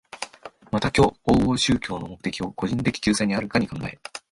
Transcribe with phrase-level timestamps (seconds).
[0.71, 3.99] また今日往々宗教の目的を個人的救済にあるかに考え、